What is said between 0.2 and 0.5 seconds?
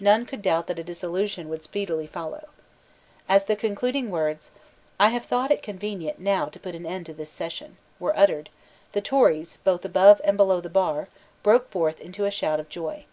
could